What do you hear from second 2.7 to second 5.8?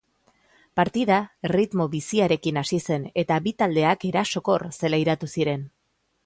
zen eta bi taldeak erasokor zelairatu ziren.